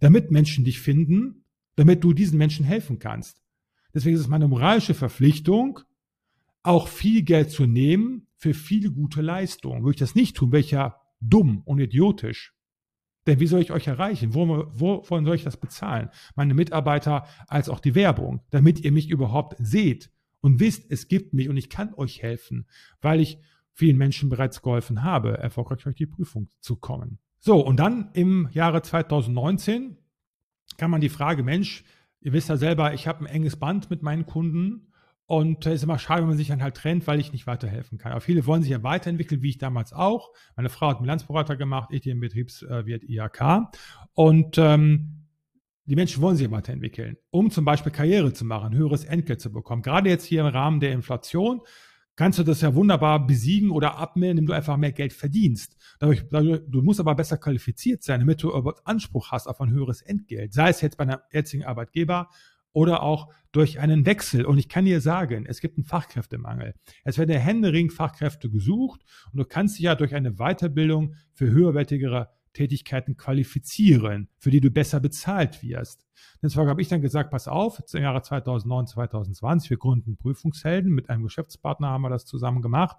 damit 0.00 0.32
Menschen 0.32 0.64
dich 0.64 0.80
finden, 0.80 1.44
damit 1.76 2.02
du 2.02 2.12
diesen 2.12 2.36
Menschen 2.36 2.64
helfen 2.64 2.98
kannst. 2.98 3.39
Deswegen 3.94 4.14
ist 4.14 4.22
es 4.22 4.28
meine 4.28 4.48
moralische 4.48 4.94
Verpflichtung, 4.94 5.80
auch 6.62 6.88
viel 6.88 7.22
Geld 7.22 7.50
zu 7.50 7.66
nehmen 7.66 8.26
für 8.36 8.54
viele 8.54 8.90
gute 8.90 9.22
Leistungen. 9.22 9.82
Würde 9.82 9.94
ich 9.94 10.00
das 10.00 10.14
nicht 10.14 10.36
tun, 10.36 10.52
welcher 10.52 11.00
dumm 11.20 11.62
und 11.64 11.78
idiotisch. 11.78 12.54
Denn 13.26 13.40
wie 13.40 13.46
soll 13.46 13.60
ich 13.60 13.72
euch 13.72 13.86
erreichen? 13.86 14.34
Wo, 14.34 14.66
wovon 14.72 15.24
soll 15.24 15.34
ich 15.34 15.44
das 15.44 15.58
bezahlen? 15.58 16.08
Meine 16.36 16.54
Mitarbeiter 16.54 17.26
als 17.48 17.68
auch 17.68 17.80
die 17.80 17.94
Werbung, 17.94 18.40
damit 18.50 18.80
ihr 18.80 18.92
mich 18.92 19.10
überhaupt 19.10 19.56
seht 19.58 20.10
und 20.40 20.58
wisst, 20.58 20.90
es 20.90 21.08
gibt 21.08 21.34
mich 21.34 21.48
und 21.48 21.56
ich 21.56 21.68
kann 21.68 21.92
euch 21.94 22.22
helfen, 22.22 22.66
weil 23.00 23.20
ich 23.20 23.38
vielen 23.72 23.98
Menschen 23.98 24.30
bereits 24.30 24.62
geholfen 24.62 25.02
habe, 25.02 25.38
erfolgreich 25.38 25.82
durch 25.82 25.96
die 25.96 26.06
Prüfung 26.06 26.48
zu 26.60 26.76
kommen. 26.76 27.18
So, 27.38 27.64
und 27.64 27.78
dann 27.78 28.10
im 28.14 28.48
Jahre 28.52 28.82
2019 28.82 29.96
kann 30.76 30.90
man 30.90 31.00
die 31.00 31.08
Frage, 31.08 31.42
Mensch, 31.42 31.84
ihr 32.20 32.32
wisst 32.32 32.48
ja 32.48 32.56
selber, 32.56 32.94
ich 32.94 33.06
habe 33.06 33.24
ein 33.24 33.26
enges 33.26 33.56
Band 33.56 33.90
mit 33.90 34.02
meinen 34.02 34.26
Kunden 34.26 34.92
und 35.26 35.64
es 35.64 35.74
ist 35.74 35.82
immer 35.84 35.98
schade, 35.98 36.22
wenn 36.22 36.28
man 36.30 36.36
sich 36.36 36.48
dann 36.48 36.62
halt 36.62 36.76
trennt, 36.76 37.06
weil 37.06 37.20
ich 37.20 37.32
nicht 37.32 37.46
weiterhelfen 37.46 37.98
kann. 37.98 38.10
Aber 38.12 38.20
viele 38.20 38.46
wollen 38.46 38.62
sich 38.62 38.72
ja 38.72 38.82
weiterentwickeln, 38.82 39.42
wie 39.42 39.50
ich 39.50 39.58
damals 39.58 39.92
auch. 39.92 40.32
Meine 40.56 40.68
Frau 40.68 40.88
hat 40.88 40.96
einen 40.96 41.04
Bilanzberater 41.04 41.56
gemacht, 41.56 41.90
ich 41.92 42.00
den 42.00 42.18
Betriebswirt 42.18 43.04
IHK. 43.04 43.68
Und 44.12 44.58
ähm, 44.58 45.28
die 45.84 45.94
Menschen 45.94 46.20
wollen 46.20 46.36
sich 46.36 46.50
weiterentwickeln, 46.50 47.16
um 47.30 47.50
zum 47.50 47.64
Beispiel 47.64 47.92
Karriere 47.92 48.32
zu 48.32 48.44
machen, 48.44 48.74
höheres 48.74 49.04
Entgelt 49.04 49.40
zu 49.40 49.52
bekommen. 49.52 49.82
Gerade 49.82 50.10
jetzt 50.10 50.24
hier 50.24 50.40
im 50.40 50.48
Rahmen 50.48 50.80
der 50.80 50.92
Inflation 50.92 51.60
kannst 52.20 52.38
du 52.38 52.42
das 52.42 52.60
ja 52.60 52.74
wunderbar 52.74 53.26
besiegen 53.26 53.70
oder 53.70 53.96
abmelden, 53.96 54.36
indem 54.36 54.48
du 54.48 54.52
einfach 54.52 54.76
mehr 54.76 54.92
Geld 54.92 55.14
verdienst. 55.14 55.78
Dadurch, 56.00 56.22
du 56.30 56.82
musst 56.82 57.00
aber 57.00 57.14
besser 57.14 57.38
qualifiziert 57.38 58.02
sein, 58.02 58.20
damit 58.20 58.42
du 58.42 58.52
Anspruch 58.84 59.30
hast 59.30 59.46
auf 59.46 59.58
ein 59.62 59.70
höheres 59.70 60.02
Entgelt. 60.02 60.52
Sei 60.52 60.68
es 60.68 60.82
jetzt 60.82 60.98
bei 60.98 61.04
einem 61.04 61.20
jetzigen 61.32 61.64
Arbeitgeber 61.64 62.28
oder 62.72 63.02
auch 63.02 63.32
durch 63.52 63.80
einen 63.80 64.04
Wechsel. 64.04 64.44
Und 64.44 64.58
ich 64.58 64.68
kann 64.68 64.84
dir 64.84 65.00
sagen, 65.00 65.46
es 65.46 65.62
gibt 65.62 65.78
einen 65.78 65.86
Fachkräftemangel. 65.86 66.74
Es 67.04 67.16
werden 67.16 67.34
händeringend 67.34 67.94
Fachkräfte 67.94 68.50
gesucht 68.50 69.00
und 69.32 69.38
du 69.38 69.46
kannst 69.46 69.78
dich 69.78 69.84
ja 69.84 69.94
durch 69.94 70.14
eine 70.14 70.32
Weiterbildung 70.32 71.14
für 71.32 71.50
höherwertigere 71.50 72.28
Tätigkeiten 72.52 73.16
qualifizieren, 73.16 74.28
für 74.38 74.50
die 74.50 74.60
du 74.60 74.70
besser 74.70 75.00
bezahlt 75.00 75.62
wirst. 75.62 76.06
Deswegen 76.42 76.68
habe 76.68 76.82
ich 76.82 76.88
dann 76.88 77.00
gesagt, 77.00 77.30
pass 77.30 77.48
auf, 77.48 77.82
im 77.92 78.02
Jahre 78.02 78.22
2009, 78.22 78.88
2020, 78.88 79.70
wir 79.70 79.78
gründen 79.78 80.16
Prüfungshelden. 80.16 80.92
Mit 80.92 81.10
einem 81.10 81.22
Geschäftspartner 81.22 81.88
haben 81.88 82.02
wir 82.02 82.10
das 82.10 82.26
zusammen 82.26 82.62
gemacht 82.62 82.96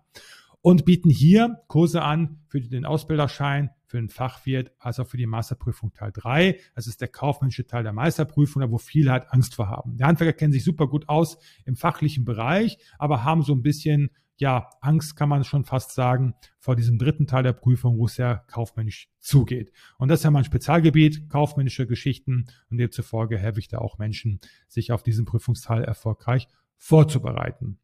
und 0.62 0.86
bieten 0.86 1.10
hier 1.10 1.62
Kurse 1.68 2.02
an 2.02 2.40
für 2.48 2.62
den 2.62 2.86
Ausbilderschein, 2.86 3.72
für 3.86 3.98
den 3.98 4.10
Fachwirt, 4.10 4.72
als 4.80 5.00
auch 5.00 5.08
für 5.08 5.18
die 5.18 5.26
Masterprüfung 5.26 5.94
Teil 5.94 6.12
3. 6.14 6.60
Das 6.76 6.88
ist 6.88 7.02
der 7.02 7.08
kaufmännische 7.08 7.66
Teil 7.66 7.84
der 7.84 7.94
Meisterprüfung, 7.94 8.72
wo 8.72 8.78
viele 8.78 9.12
halt 9.12 9.26
Angst 9.30 9.56
vor 9.56 9.68
haben. 9.68 9.98
Die 9.98 10.04
Handwerker 10.04 10.34
kennen 10.34 10.54
sich 10.54 10.64
super 10.64 10.88
gut 10.88 11.10
aus 11.10 11.38
im 11.66 11.76
fachlichen 11.76 12.26
Bereich, 12.26 12.78
aber 13.00 13.24
haben 13.24 13.42
so 13.42 13.54
ein 13.54 13.64
bisschen, 13.64 14.12
ja, 14.42 14.70
Angst 14.82 15.16
kann 15.16 15.30
man 15.30 15.44
schon 15.44 15.64
fast 15.64 15.94
sagen, 15.94 16.34
vor 16.58 16.76
diesem 16.76 16.98
dritten 16.98 17.28
Teil 17.28 17.44
der 17.44 17.54
Prüfung, 17.54 18.00
wo 18.00 18.08
es 18.08 18.18
ja 18.18 18.36
kaufmännisch 18.48 19.10
zugeht. 19.20 19.72
Und 20.00 20.08
das 20.10 20.22
ist 20.22 20.24
ja 20.24 20.32
mein 20.32 20.44
Spezialgebiet, 20.44 21.30
kaufmännische 21.30 21.86
Geschichten 21.86 22.48
und 22.70 22.78
demzufolge 22.78 23.38
helfe 23.38 23.60
ich 23.60 23.68
da 23.68 23.78
auch 23.78 24.00
Menschen, 24.00 24.40
sich 24.68 24.92
auf 24.92 25.04
diesen 25.04 25.26
Prüfungsteil 25.26 25.84
erfolgreich 25.84 26.48
vorzubereiten. 26.76 27.78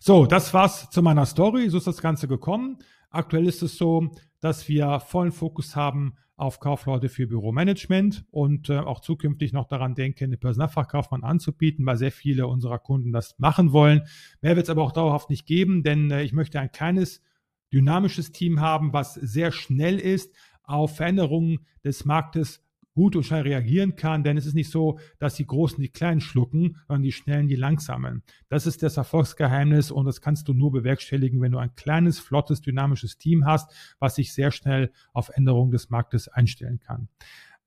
So, 0.00 0.26
das 0.26 0.52
war's 0.52 0.90
zu 0.90 1.02
meiner 1.02 1.24
Story. 1.24 1.70
So 1.70 1.78
ist 1.78 1.86
das 1.86 2.02
Ganze 2.02 2.28
gekommen. 2.28 2.78
Aktuell 3.10 3.46
ist 3.46 3.62
es 3.62 3.78
so, 3.78 4.10
dass 4.40 4.68
wir 4.68 5.00
vollen 5.00 5.32
Fokus 5.32 5.74
haben 5.74 6.18
auf 6.38 6.60
Kaufleute 6.60 7.08
für 7.08 7.26
Büromanagement 7.26 8.24
und 8.30 8.70
äh, 8.70 8.78
auch 8.78 9.00
zukünftig 9.00 9.52
noch 9.52 9.66
daran 9.66 9.94
denken, 9.94 10.24
eine 10.24 10.36
Personalfachkaufmann 10.36 11.24
anzubieten, 11.24 11.84
weil 11.84 11.96
sehr 11.96 12.12
viele 12.12 12.46
unserer 12.46 12.78
Kunden 12.78 13.12
das 13.12 13.38
machen 13.38 13.72
wollen. 13.72 14.02
Mehr 14.40 14.54
wird 14.54 14.66
es 14.66 14.70
aber 14.70 14.82
auch 14.82 14.92
dauerhaft 14.92 15.30
nicht 15.30 15.46
geben, 15.46 15.82
denn 15.82 16.10
äh, 16.10 16.22
ich 16.22 16.32
möchte 16.32 16.60
ein 16.60 16.70
kleines 16.70 17.22
dynamisches 17.72 18.30
Team 18.30 18.60
haben, 18.60 18.92
was 18.92 19.14
sehr 19.14 19.50
schnell 19.50 19.98
ist, 19.98 20.32
auf 20.62 20.96
Veränderungen 20.96 21.66
des 21.84 22.04
Marktes 22.04 22.64
gut 22.98 23.14
und 23.14 23.22
schnell 23.22 23.42
reagieren 23.42 23.94
kann, 23.94 24.24
denn 24.24 24.36
es 24.36 24.44
ist 24.44 24.54
nicht 24.54 24.72
so, 24.72 24.98
dass 25.20 25.36
die 25.36 25.46
Großen 25.46 25.80
die 25.80 25.88
Kleinen 25.88 26.20
schlucken, 26.20 26.78
sondern 26.88 27.04
die 27.04 27.12
Schnellen 27.12 27.46
die 27.46 27.54
Langsamen. 27.54 28.24
Das 28.48 28.66
ist 28.66 28.82
das 28.82 28.96
Erfolgsgeheimnis 28.96 29.92
und 29.92 30.04
das 30.04 30.20
kannst 30.20 30.48
du 30.48 30.52
nur 30.52 30.72
bewerkstelligen, 30.72 31.40
wenn 31.40 31.52
du 31.52 31.58
ein 31.58 31.76
kleines, 31.76 32.18
flottes, 32.18 32.60
dynamisches 32.60 33.16
Team 33.16 33.46
hast, 33.46 33.70
was 34.00 34.16
sich 34.16 34.34
sehr 34.34 34.50
schnell 34.50 34.90
auf 35.12 35.28
Änderungen 35.28 35.70
des 35.70 35.90
Marktes 35.90 36.26
einstellen 36.26 36.80
kann. 36.80 37.08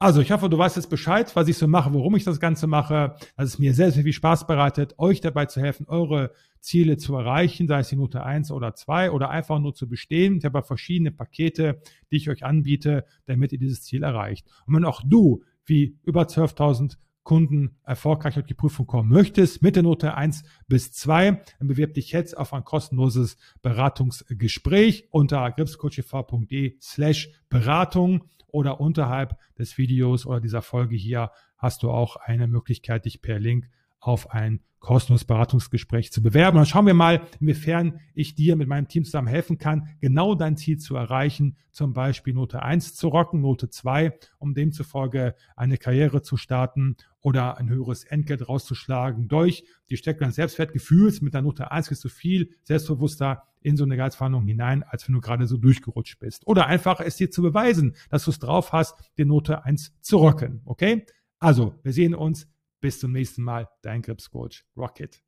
Also, 0.01 0.20
ich 0.20 0.31
hoffe, 0.31 0.50
du 0.50 0.58
weißt 0.58 0.77
jetzt 0.77 0.89
Bescheid, 0.89 1.31
was 1.36 1.48
ich 1.48 1.60
so 1.60 1.67
mache, 1.67 1.93
warum 1.93 2.15
ich 2.15 2.24
das 2.24 2.39
Ganze 2.39 2.65
mache, 2.65 3.13
dass 3.38 3.50
es 3.50 3.60
mir 3.60 3.75
sehr, 3.75 3.91
sehr 3.91 4.01
viel 4.01 4.13
Spaß 4.13 4.48
bereitet, 4.48 4.96
euch 4.98 5.22
dabei 5.22 5.46
zu 5.46 5.62
helfen, 5.62 5.86
eure 5.88 6.31
Ziele 6.60 6.98
zu 6.98 7.15
erreichen, 7.15 7.67
sei 7.67 7.81
es 7.81 7.89
die 7.89 7.98
Note 7.98 8.24
1 8.24 8.50
oder 8.50 8.74
2 8.74 9.12
oder 9.12 9.29
einfach 9.29 9.60
nur 9.60 9.75
zu 9.75 9.88
bestehen. 9.88 10.38
Ich 10.38 10.46
habe 10.46 10.63
verschiedene 10.63 11.12
Pakete, 11.12 11.81
die 12.10 12.15
ich 12.15 12.31
euch 12.31 12.43
anbiete, 12.43 13.05
damit 13.27 13.51
ihr 13.51 13.60
dieses 13.60 13.84
Ziel 13.84 14.01
erreicht. 14.01 14.48
Und 14.65 14.75
wenn 14.75 14.86
auch 14.86 15.03
du, 15.05 15.43
wie 15.65 15.96
über 16.01 16.24
12.000 16.24 16.98
Kunden 17.24 17.78
erfolgreich 17.84 18.34
durch 18.34 18.48
die 18.48 18.54
Prüfung 18.54 18.88
kommen 18.88 19.10
möchtest, 19.10 19.62
mit 19.62 19.75
der 19.75 19.84
Note 19.84 20.16
1 20.16 20.44
bis 20.68 20.92
2, 20.92 21.42
dann 21.60 21.68
bewirb 21.68 21.94
dich 21.94 22.12
jetzt 22.12 22.36
auf 22.36 22.54
ein 22.54 22.63
kostenloses 22.63 23.38
Beratungsgespräch 23.62 25.08
unter 25.12 25.50
gripscoachv.de 25.51 26.78
slash 26.82 27.30
Beratung 27.50 28.24
oder 28.48 28.82
unterhalb 28.82 29.38
des 29.58 29.78
Videos 29.78 30.25
oder 30.25 30.42
dieser 30.42 30.62
Folge 30.62 30.96
hier 30.96 31.32
hast 31.58 31.84
du 31.84 31.92
auch 31.92 32.16
eine 32.16 32.48
Möglichkeit, 32.48 33.06
dich 33.06 33.22
per 33.22 33.40
Link 33.40 33.70
auf 34.01 34.31
ein 34.31 34.60
kostenloses 34.81 35.25
Beratungsgespräch 35.25 36.12
zu 36.12 36.22
bewerben. 36.22 36.58
Dann 36.58 36.65
schauen 36.65 36.88
wir 36.88 36.96
mal, 36.96 37.22
inwiefern 37.39 38.00
ich 38.15 38.36
dir 38.36 38.55
mit 38.55 38.67
meinem 38.67 38.88
Team 38.88 39.05
zusammen 39.05 39.27
helfen 39.27 39.60
kann, 39.60 39.89
genau 40.01 40.34
dein 40.36 40.58
Ziel 40.58 40.79
zu 40.79 40.96
erreichen, 40.96 41.55
zum 41.72 41.93
Beispiel 41.93 42.34
Note 42.34 42.63
1 42.63 42.96
zu 42.96 43.08
rocken, 43.08 43.41
Note 43.41 43.70
2, 43.70 44.17
um 44.39 44.55
demzufolge 44.55 45.36
eine 45.55 45.77
Karriere 45.77 46.24
zu 46.24 46.36
starten 46.36 46.98
oder 47.22 47.58
ein 47.58 47.70
höheres 47.70 48.03
Entgelt 48.03 48.50
rauszuschlagen 48.50 49.27
durch 49.27 49.63
die 49.91 49.98
Stärke 49.98 50.22
deines 50.22 50.36
Selbstwertgefühls. 50.36 51.22
Mit 51.22 51.36
der 51.36 51.43
Note 51.43 51.72
1 51.72 51.88
gehst 51.88 52.03
du 52.03 52.10
viel 52.10 52.50
selbstbewusster 52.63 53.43
in 53.62 53.77
so 53.77 53.84
eine 53.84 53.96
Gehaltsverhandlung 53.96 54.48
hinein, 54.48 54.81
als 54.81 55.08
wenn 55.08 55.13
du 55.13 55.22
gerade 55.22 55.46
so 55.46 55.58
durchgerutscht 55.58 56.20
bist. 56.20 56.48
Oder 56.48 56.65
einfach 56.65 57.00
es 57.00 57.17
dir 57.17 57.29
zu 57.29 57.43
beweisen, 57.43 57.96
dass 58.10 58.25
du 58.25 58.31
es 58.31 58.39
drauf 58.39 58.74
hast, 58.74 58.96
die 59.20 59.25
Note 59.25 59.63
1 59.63 59.93
zu 60.01 60.17
rocken. 60.17 60.62
Okay? 60.65 61.05
Also, 61.38 61.75
wir 61.84 61.93
sehen 61.93 62.15
uns 62.15 62.50
Bis 62.82 63.00
zum 63.00 63.12
nächsten 63.12 63.44
Mal, 63.44 63.70
dein 63.84 64.02
Gripscoach 64.02 64.66
Rocket. 64.76 65.24